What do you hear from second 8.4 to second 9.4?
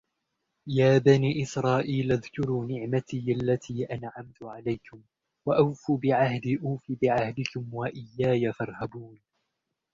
فَارْهَبُونِ